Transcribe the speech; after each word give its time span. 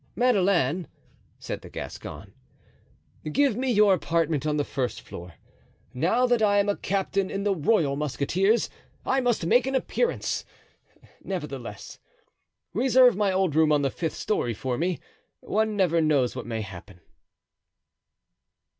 "Madeleine," 0.15 0.87
said 1.37 1.61
the 1.61 1.69
Gascon, 1.69 2.33
"give 3.31 3.55
me 3.55 3.69
your 3.71 3.93
apartment 3.93 4.47
on 4.47 4.57
the 4.57 4.63
first 4.63 5.01
floor; 5.01 5.35
now 5.93 6.25
that 6.25 6.41
I 6.41 6.57
am 6.57 6.67
a 6.67 6.75
captain 6.75 7.29
in 7.29 7.43
the 7.43 7.53
royal 7.53 7.95
musketeers 7.95 8.67
I 9.05 9.21
must 9.21 9.45
make 9.45 9.67
an 9.67 9.75
appearance; 9.75 10.43
nevertheless, 11.23 11.99
reserve 12.73 13.15
my 13.15 13.31
old 13.31 13.53
room 13.53 13.71
on 13.71 13.83
the 13.83 13.91
fifth 13.91 14.15
story 14.15 14.55
for 14.55 14.75
me; 14.75 14.97
one 15.39 15.75
never 15.75 16.01
knows 16.01 16.35
what 16.35 16.47
may 16.47 16.61
happen." 16.61 17.01